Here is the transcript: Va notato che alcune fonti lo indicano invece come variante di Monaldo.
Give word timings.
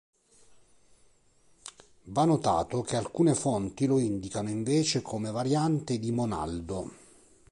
Va 2.05 2.25
notato 2.25 2.81
che 2.81 2.95
alcune 2.95 3.35
fonti 3.35 3.85
lo 3.85 3.99
indicano 3.99 4.49
invece 4.49 5.03
come 5.03 5.29
variante 5.29 5.99
di 5.99 6.09
Monaldo. 6.11 6.91